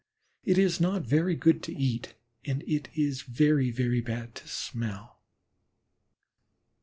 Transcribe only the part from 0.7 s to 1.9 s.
not very good to